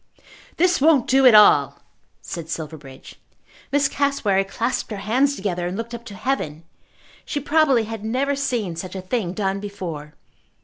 "This 0.57 0.81
won't 0.81 1.05
do 1.05 1.27
at 1.27 1.35
all," 1.35 1.77
said 2.23 2.49
Silverbridge. 2.49 3.17
Miss 3.71 3.87
Cassewary 3.87 4.43
clasped 4.43 4.89
her 4.89 4.97
hands 4.97 5.35
together 5.35 5.67
and 5.67 5.77
looked 5.77 5.93
up 5.93 6.05
to 6.05 6.15
heaven. 6.15 6.63
She 7.23 7.39
probably 7.39 7.83
had 7.83 8.03
never 8.03 8.35
seen 8.35 8.75
such 8.75 8.95
a 8.95 9.01
thing 9.03 9.33
done 9.33 9.59
before. 9.59 10.15